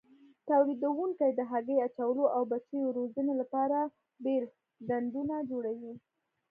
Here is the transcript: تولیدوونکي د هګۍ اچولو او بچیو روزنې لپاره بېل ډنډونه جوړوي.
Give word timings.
تولیدوونکي 0.49 1.29
د 1.33 1.39
هګۍ 1.51 1.77
اچولو 1.87 2.23
او 2.35 2.41
بچیو 2.51 2.95
روزنې 2.97 3.33
لپاره 3.41 3.79
بېل 4.23 4.45
ډنډونه 4.87 5.35
جوړوي. 5.49 5.93